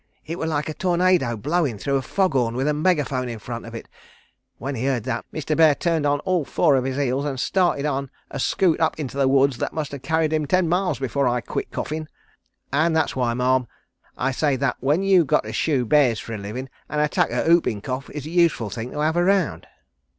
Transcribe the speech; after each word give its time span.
It 0.25 0.39
was 0.39 0.49
like 0.49 0.67
a 0.67 0.73
tornado 0.73 1.37
blowin' 1.37 1.77
through 1.77 1.97
a 1.97 2.01
fog 2.01 2.33
horn 2.33 2.55
with 2.55 2.67
a 2.67 2.73
megaphone 2.73 3.29
in 3.29 3.37
front 3.37 3.67
of 3.67 3.75
it. 3.75 3.87
When 4.57 4.73
he 4.73 4.85
heard 4.85 5.03
that, 5.03 5.25
Mr. 5.31 5.55
Bear 5.55 5.75
turned 5.75 6.07
on 6.07 6.21
all 6.21 6.43
four 6.43 6.75
of 6.75 6.85
his 6.85 6.97
heels 6.97 7.23
and 7.23 7.39
started 7.39 7.85
on 7.85 8.09
a 8.31 8.39
scoot 8.39 8.79
up 8.79 8.99
into 8.99 9.15
the 9.15 9.27
woods 9.27 9.57
that 9.59 9.73
must 9.73 9.91
have 9.91 10.01
carried 10.01 10.33
him 10.33 10.47
ten 10.47 10.67
miles 10.67 10.97
before 10.97 11.27
I 11.27 11.39
quit 11.39 11.69
coughin'. 11.69 12.07
"An' 12.73 12.93
that's 12.93 13.15
why, 13.15 13.35
Ma'am, 13.35 13.67
I 14.17 14.31
say 14.31 14.55
that 14.55 14.77
when 14.79 15.03
you've 15.03 15.27
got 15.27 15.43
to 15.43 15.53
shoo 15.53 15.85
bears 15.85 16.19
for 16.19 16.33
a 16.33 16.37
livin', 16.39 16.67
an 16.89 16.99
attack 16.99 17.29
o' 17.31 17.47
whoopin' 17.47 17.81
cough 17.83 18.09
is 18.09 18.25
a 18.25 18.31
useful 18.31 18.71
thing 18.71 18.89
to 18.93 19.01
have 19.01 19.15
around." 19.15 19.67